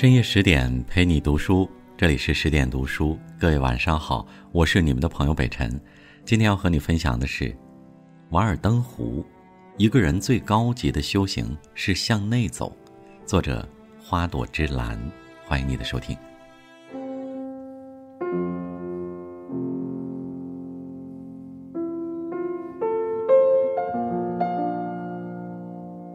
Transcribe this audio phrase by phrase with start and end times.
[0.00, 3.18] 深夜十点陪你读书，这里是十点读书。
[3.38, 5.78] 各位晚上好，我是你们的朋友北辰。
[6.24, 7.50] 今天要和你分享的是
[8.30, 9.22] 《瓦尔登湖》，
[9.76, 12.74] 一个人最高级的修行是向内走。
[13.26, 13.68] 作者
[14.02, 14.98] 花朵之蓝，
[15.44, 16.16] 欢迎你的收听。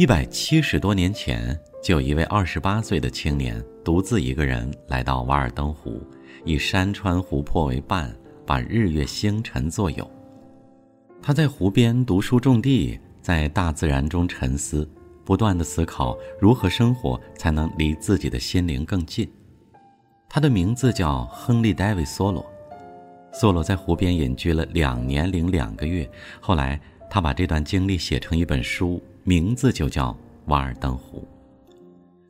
[0.00, 1.54] 一百七十多年前。
[1.82, 6.02] 就有一位二十八岁的青年，独自一个人来到瓦尔登湖，
[6.42, 8.10] 以山川湖泊为伴，
[8.46, 10.10] 把日月星辰作友。
[11.20, 14.88] 他在湖边读书种地，在大自然中沉思，
[15.22, 19.30] 不断的思考如何生活才能离自己的心灵更近。
[20.30, 22.42] 他的名字叫亨利·戴维·梭罗。
[23.34, 30.12] 梭罗在湖边隐居了两年零两个月，后来他把这段经历写成一本书，名字就叫
[30.46, 31.18] 《瓦尔登湖》。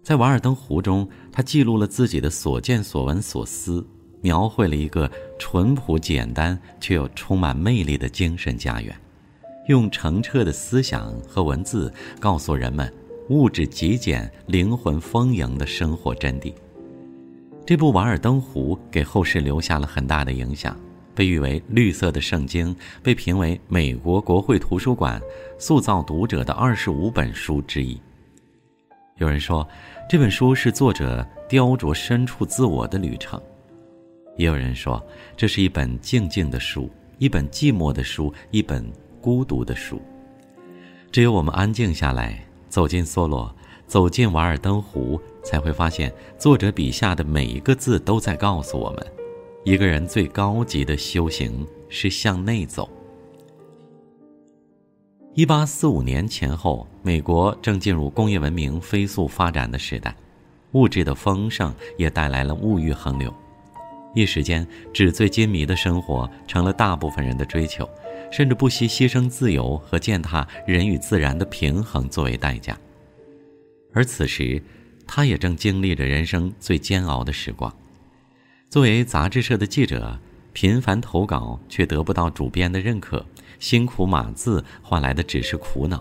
[0.03, 3.87] 在瓦尔登湖中，他记录了自己的所见所闻所思，
[4.21, 8.95] 描绘了一个淳朴简单却又充满魅力的精神家园，
[9.69, 12.93] 用澄澈的思想和文字告诉人们
[13.29, 16.53] 物质极简、灵魂丰盈的生活真谛。
[17.67, 20.77] 这部《瓦尔登湖》给后世留下了很大的影响，
[21.21, 25.21] 被誉为“绿色的圣经”，被评为美国国会图书馆
[25.59, 28.01] 塑造读者的二十五本书之一。
[29.19, 29.69] 有人说，
[30.09, 33.39] 这本书是作者雕琢深处自我的旅程；
[34.39, 34.99] 也有人说，
[35.37, 38.83] 这是一本静静的书，一本寂寞的书，一本
[39.21, 40.01] 孤独的书。
[41.13, 43.55] 只有我们安静下来，走进梭罗，
[43.87, 49.07] 走进瓦尔登湖，才会发现，作者笔下的每一个字都在告诉我们：
[49.63, 52.89] 一个人最高级的修行是向内走。
[55.35, 60.17] 一八四五年前后，美国正进入工业文明飞速发展的时代，
[60.73, 63.33] 物质的丰盛也带来了物欲横流，
[64.15, 67.89] 一时间纸醉金迷的生活成了大部分人的追求，
[68.33, 72.79] 甚至不惜牺牲自由和践踏人与自然的平衡作为代价。
[73.93, 74.63] 而此时，
[75.07, 77.71] 他也正经历着人生最煎熬的时光。
[78.71, 80.17] 作为杂志社的记者，
[80.53, 83.27] 频繁投稿却得不到主编的认可。
[83.59, 86.01] 辛苦码字换来的只是苦恼。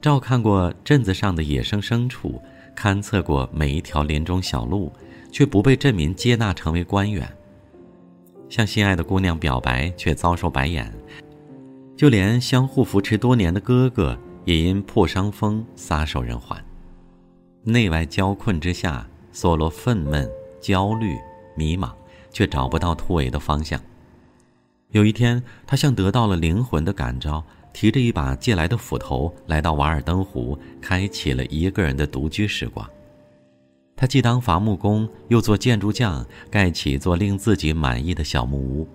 [0.00, 2.40] 照看过镇子上的野生牲畜，
[2.76, 4.92] 勘测过每一条林中小路，
[5.32, 7.28] 却不被镇民接纳成为官员。
[8.48, 10.94] 向心爱的姑娘表白，却遭受白眼。
[11.96, 16.56] 就连相互扶持多年的哥哥，也因破伤风撒手人寰。
[17.64, 20.28] 内外交困之下，梭罗愤懑、
[20.64, 21.18] 焦虑、
[21.54, 21.92] 迷茫，
[22.30, 23.78] 却找不到突围的方向。
[24.92, 27.44] 有一天，他像得到了灵魂的感召，
[27.74, 32.88] 提着一把借来的斧头，来到瓦尔登湖，开启了一个人的独居时光。
[33.94, 38.88] 他既当伐木工，又做建筑匠，盖起一座令自己满意的小木屋。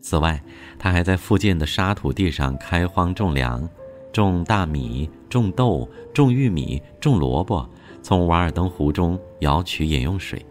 [0.00, 0.40] 此外，
[0.78, 3.68] 他还在附近的沙土地上开荒种粮，
[4.12, 7.68] 种大米，种豆，种玉米，种萝卜，
[8.00, 10.46] 从瓦尔登湖中舀取饮用水。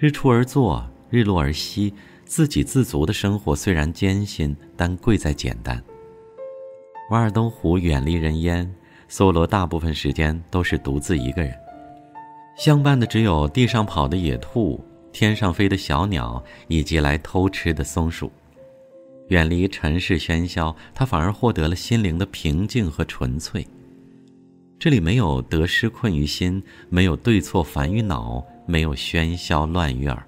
[0.00, 1.92] 日出而作，日落而息。
[2.24, 5.82] 自给自足的生活虽然艰辛，但贵在简单。
[7.10, 8.74] 瓦尔登湖远离人烟，
[9.10, 11.52] 梭罗大部分时间都是独自一个人，
[12.56, 18.32] 相伴的只有地上跑的野兔、天上飞的小鸟以及来偷吃的松鼠。
[19.28, 23.66] 远离尘世喧嚣，他反而获得了心灵的平静和纯粹。
[24.78, 30.26] 这里没有得失困于心，没有对错烦于脑，没有喧嚣乱于耳。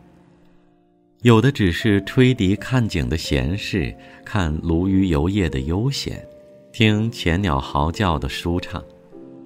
[1.23, 6.27] 有的只是吹笛看景的闲适，看鲈鱼游曳的悠闲，
[6.73, 8.83] 听浅鸟嚎叫的舒畅。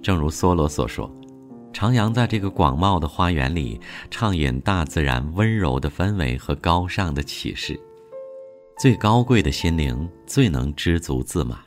[0.03, 1.15] 正如梭罗所说
[1.75, 3.79] ：“徜徉在这个广袤的花园里，
[4.11, 7.79] 畅饮大自然温柔的氛围和高尚的启示。
[8.79, 11.59] 最高贵的心灵，最能知足自满。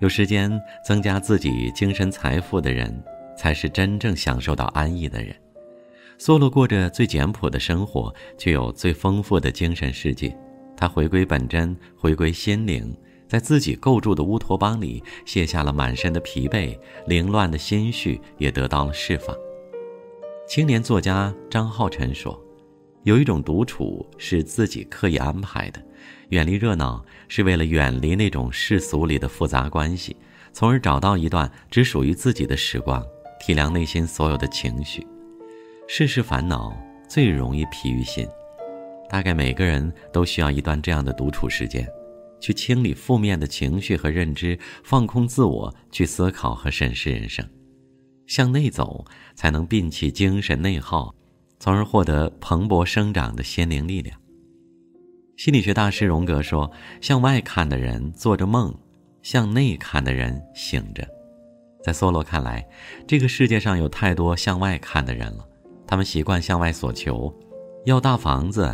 [0.00, 0.50] 有时间
[0.84, 3.02] 增加自己精神财富的人，
[3.38, 5.34] 才是真正享受到安逸的人。”
[6.20, 10.36] 梭罗过着最简朴的生活，却有最丰富的精神世界。
[10.76, 12.94] 他回归本真，回归心灵，
[13.26, 19.34] 在自己构筑的乌托邦里卸下了满身的疲惫，凌乱的心绪也得到了释放。
[20.46, 22.38] 青年作家张浩晨说
[23.04, 25.82] ：“有一种独处是自己刻意安排的，
[26.28, 30.14] 远离热闹是为了远离那种世俗里的复杂关系，
[30.52, 33.02] 从而找到一段只属于自己的时光，
[33.40, 35.06] 体谅内心所有的情绪。”
[35.92, 36.72] 世事烦恼
[37.08, 38.24] 最容易疲于心，
[39.08, 41.84] 大概每个人都需要一段这样的独处时间，
[42.38, 47.44] 去清理负面的情绪和认知，放空自我，去思考和审视人生。
[48.28, 49.04] 向内走，
[49.34, 51.12] 才能摒弃精神内耗，
[51.58, 54.16] 从而获得蓬勃生长的心灵力量。
[55.38, 56.70] 心理学大师荣格说
[57.02, 58.72] ：“向外看的人做着梦，
[59.22, 61.04] 向内看的人醒着。”
[61.82, 62.64] 在梭罗看来，
[63.08, 65.48] 这个世界上有太多向外看的人了，
[65.90, 67.34] 他们习惯向外索求，
[67.84, 68.72] 要大房子，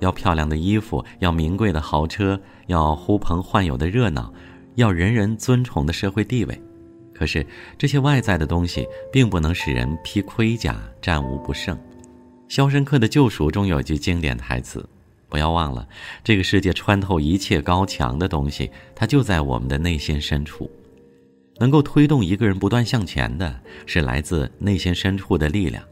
[0.00, 4.30] 要漂亮的衣服，要名贵的豪车，要呼朋唤友的热闹，
[4.74, 6.62] 要人人尊崇的社会地位。
[7.14, 7.44] 可是
[7.78, 11.74] 这些外在的东西并不能使人披盔甲战无不胜。
[12.48, 14.86] 《肖申克的救赎》中有句经典台词
[15.30, 15.88] ：“不要忘了，
[16.22, 20.70] 这个世界穿透一切高墙的东西，它就在我们的内心深处。
[21.58, 25.82] 能够推动一个人不断向前的，是来自内心深处的力量。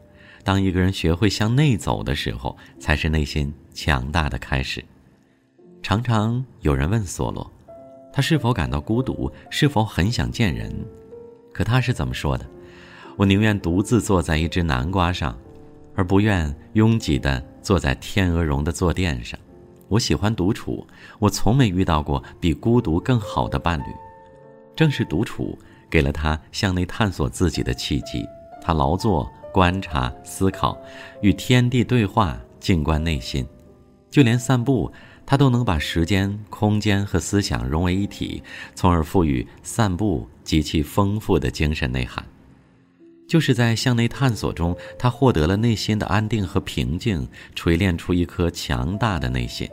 [0.47, 4.81] 当一个人学会向内走的时候，才是内心强大的开始。”
[5.83, 7.51] 常常有人问梭罗，
[8.13, 10.73] 他是否感到孤独，是否很想见人？
[11.51, 12.47] 可他是怎么说的？
[13.17, 15.37] 我宁愿独自坐在一只南瓜上，
[15.95, 19.37] 而不愿拥挤地坐在天鹅绒的坐垫上。
[19.89, 20.87] 我喜欢独处，
[21.19, 23.83] 我从没遇到过比孤独更好的伴侣。
[24.77, 25.59] 正是独处，
[25.89, 28.25] 给了他向内探索自己的契机。
[28.61, 30.79] 他劳作、观察、思考，
[31.19, 33.43] 与天地对话，静观内心。
[34.11, 34.93] 就连散步。
[35.25, 38.41] 他都能把时间、空间和思想融为一体，
[38.75, 42.23] 从而赋予散步极其丰富的精神内涵。
[43.27, 49.67] 就是在向内探索中，他获得了内心的安定和平静，锤炼出一颗强大的内心。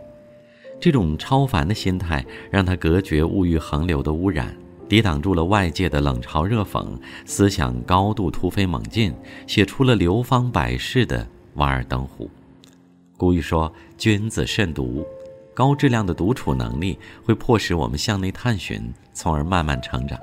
[0.81, 4.57] 这种超凡的心态，让他隔绝物欲横流的污染，
[4.89, 6.87] 抵挡住了外界的冷嘲热讽，
[7.25, 9.15] 思想高度突飞猛进，
[9.47, 12.27] 写出了流芳百世的《瓦尔登湖》。
[13.17, 15.07] 古语说：“君子慎独。”
[15.55, 20.19] 高质量的独处能力会迫使我们向内探寻，从而慢慢成长。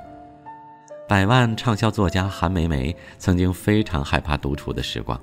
[1.07, 5.19] 百万畅销作家韩梅梅曾经非常害怕独处的时光，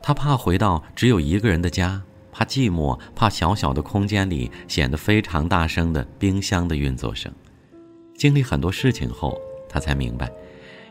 [0.00, 2.02] 她怕回到只有一个人的家，
[2.32, 7.32] 怕寂寞，怕小小的空间里显得非常大声的冰箱的运作声。
[8.22, 9.36] 经历很多事情后，
[9.68, 10.30] 他才明白，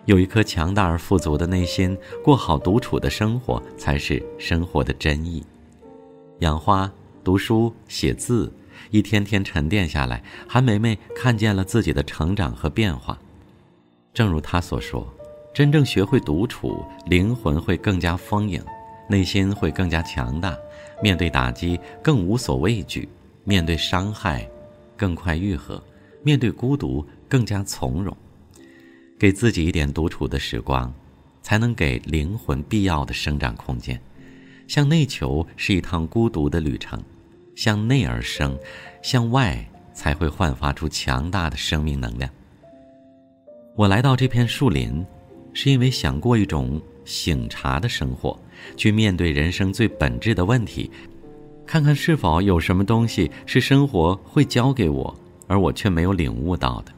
[0.03, 5.41] 有一颗强大而富足的内心，过好独处的生活才是生活的真意。
[6.39, 6.91] 养花、
[7.23, 8.51] 读书、写字。
[8.89, 13.17] 一天天沉淀下来，韩梅梅看见了自己的成长和变化。
[14.13, 15.07] 正如她所说，
[15.53, 18.61] 真正学会独处，灵魂会更加丰盈，
[19.07, 20.53] 内心会更加强大，
[21.01, 23.07] 面对打击更无所畏惧，
[23.45, 24.45] 面对伤害
[24.97, 25.81] 更快愈合，
[26.23, 28.15] 面对孤独更加从容。
[29.17, 30.93] 给自己一点独处的时光，
[31.41, 33.97] 才能给灵魂必要的生长空间。
[34.67, 37.01] 向内求是一趟孤独的旅程。
[37.55, 38.57] 向内而生，
[39.01, 42.29] 向外才会焕发出强大的生命能量。
[43.75, 45.05] 我来到这片树林，
[45.53, 48.37] 是因为想过一种醒茶的生活，
[48.75, 50.89] 去面对人生最本质的问题，
[51.65, 55.13] 看看是否有什么东西是生活会教给我，
[55.47, 56.91] 而我却没有领悟到的。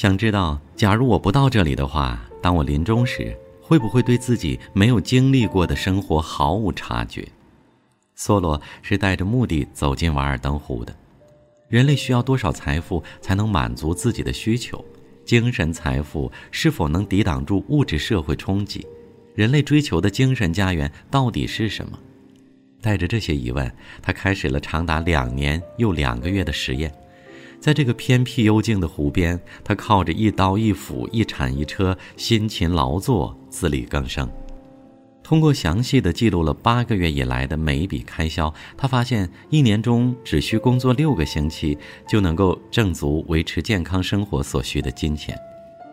[0.00, 7.28] 想知道，假如我不到这里的话，当我临终时，会不会对自己没有经历过的生活毫无察觉？
[8.16, 10.96] 梭罗是带着目的走进瓦尔登湖的。
[11.68, 14.82] 人类需要多少财富才能满足自己的需求？
[15.26, 18.86] 精神财富是否能抵挡住物质社会冲击？
[19.34, 21.98] 人类追求的精神家园到底是什么？
[22.80, 23.70] 带着这些疑问，
[24.00, 26.90] 他开始了长达两年又两个月的实验。
[27.60, 34.28] 在这个偏僻幽静的湖边，他靠着一刀一斧、一铲一车，辛勤劳作，自力更生。
[35.22, 45.38] 通过详细的记录了八个月以来的每一笔开销，他发现一年中只需工作六个星期就能够挣足维持健康生活所需的金钱。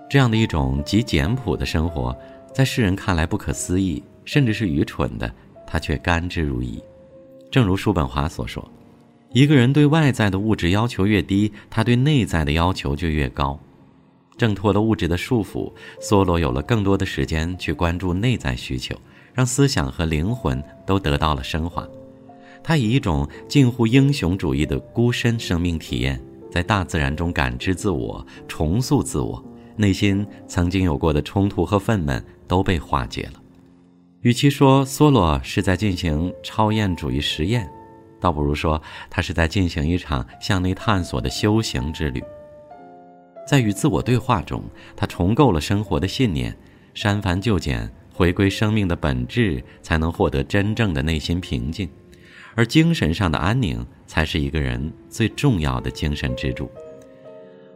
[0.09, 2.17] 这样的一种极简朴的生活，
[2.53, 5.31] 在世人看来不可思议，甚至是愚蠢的，
[5.67, 6.81] 他却甘之如饴。
[7.51, 8.65] 正如叔本华所说
[9.37, 13.59] ：“一个人对外在的物质要求越低，他对内在的要求就越高。”
[14.35, 18.95] 挣脱了物质的束缚，梭罗有了更多的时间去关注内在需求。
[19.35, 21.87] 让思想和灵魂都得到了升华。
[22.63, 29.43] 他以一种近乎英雄主义的孤身生命体验，在大自然中感知自我，重塑自我，
[29.75, 33.39] 内心曾经有过的冲突和愤懑都被化解了。
[34.21, 37.69] 与其说梭罗是在进行超验主义实验，
[38.19, 42.23] 倒不如说他是在进行一场向内探索的修行之旅。
[43.47, 44.63] 在与自我对话中，
[44.95, 46.57] 他重构了生活的信念，
[46.93, 47.89] 删繁就简。
[48.11, 51.87] 回归生命的本质，才能获得真正的内心平静，
[52.55, 56.67] 而精神上的安宁，才是一个人最重要的精神支柱。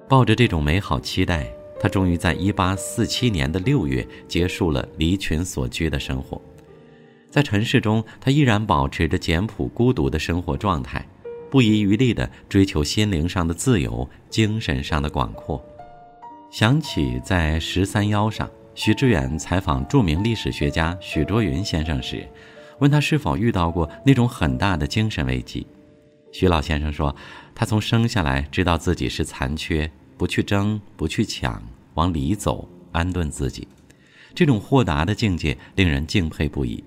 [0.09, 1.45] 抱着这种美好期待，
[1.79, 6.41] 他终于在1847年的六月结束了离群所居的生活。
[7.31, 11.07] 在尘世中，他依然保持着简朴孤独的生活状态，
[11.49, 15.63] 不遗余力地追求心灵上的自由、精神上的广阔。
[16.51, 22.27] 想起在十三邀上，徐志远采访著名历史学家许卓云先生时，
[22.79, 25.65] 问他是否遇到过那种很大的精神危机。
[26.33, 27.15] 徐老先生说，
[27.55, 33.65] 他从生下来知道自己是残缺，不去争，不去抢，往里走，安顿自己。
[34.35, 36.83] 这种豁达的境界令人敬佩不已。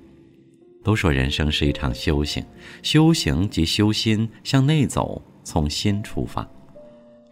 [0.85, 2.45] 都说人生是一场修行，
[2.83, 6.47] 修行即修心，向内走，从心出发。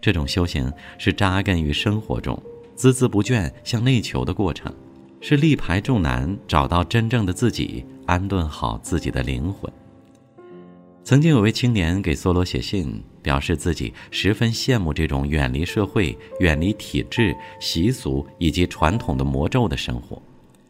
[0.01, 2.43] 这种修行是扎根于生活中，
[2.77, 4.75] 孜孜不倦向内求的过程，
[5.21, 9.71] 是力排众难找到真正的自己，安顿好自己的灵魂。
[11.05, 20.21] 曾经有位青年给梭罗写信，表示自己十分羡慕这种远离社会、远离体制、习俗以及传统的魔咒的生活，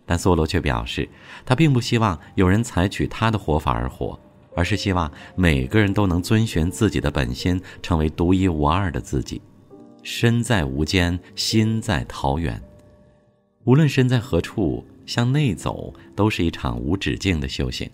[0.07, 1.09] 但梭罗却表示，
[1.45, 4.19] 他并不希望有人采取他的活法而活。
[4.55, 9.41] 而是希望每个人都能遵循自己的本心，成为独一无二的自己。
[10.03, 12.61] 身在无间，心在桃源。
[13.65, 17.91] 无论身在何处，向内走都是一场无止境的修行。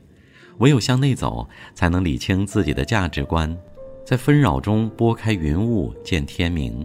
[0.58, 3.56] 唯有向内走，才能理清自己的价值观，
[4.04, 6.84] 在纷扰中拨开云雾见天明。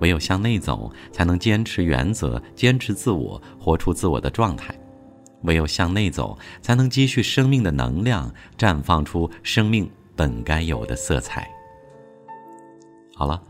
[0.00, 4.74] 唯有向内走，才能坚持原则，坚持自我，活出自我的状态。
[5.42, 11.48] 唯有向内走，才能积蓄生命的能量，绽放出生命本该有的色彩。
[13.14, 13.40] 好了，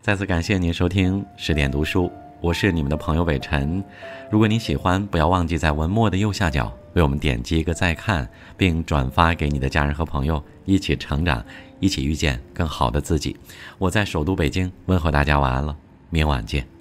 [0.00, 2.10] 再次感谢您收听十点读书，
[2.40, 3.84] 我是你们的朋友伟晨。
[4.30, 11.44] 如果你喜欢，不要忘记在文末的右下角为我们点击一个再看，并转发给你的家人和朋友，一起成长，
[11.78, 13.36] 一起遇见更好的自己。
[13.78, 15.76] 我在首都北京问候大家晚安了，
[16.14, 16.73] 明晚见。